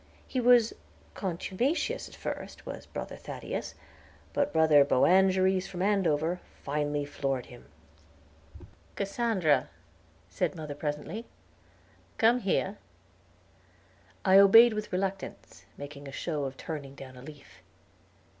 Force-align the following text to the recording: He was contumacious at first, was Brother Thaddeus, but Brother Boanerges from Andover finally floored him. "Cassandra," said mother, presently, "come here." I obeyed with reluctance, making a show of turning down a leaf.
He 0.27 0.39
was 0.39 0.73
contumacious 1.13 2.09
at 2.09 2.15
first, 2.15 2.65
was 2.65 2.87
Brother 2.87 3.15
Thaddeus, 3.17 3.75
but 4.33 4.51
Brother 4.51 4.83
Boanerges 4.83 5.67
from 5.67 5.83
Andover 5.83 6.39
finally 6.63 7.05
floored 7.05 7.45
him. 7.45 7.65
"Cassandra," 8.95 9.69
said 10.27 10.55
mother, 10.55 10.73
presently, 10.73 11.25
"come 12.17 12.39
here." 12.39 12.79
I 14.25 14.39
obeyed 14.39 14.73
with 14.73 14.91
reluctance, 14.91 15.65
making 15.77 16.07
a 16.07 16.11
show 16.11 16.45
of 16.45 16.57
turning 16.57 16.95
down 16.95 17.15
a 17.15 17.21
leaf. 17.21 17.61